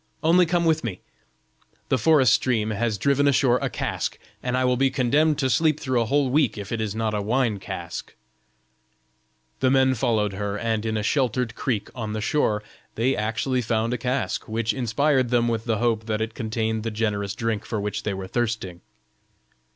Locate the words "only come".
0.23-0.65